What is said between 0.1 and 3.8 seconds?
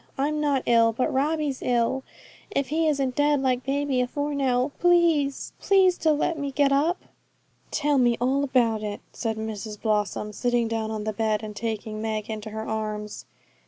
I'm not ill, but Robbie's ill, if he isn't dead, like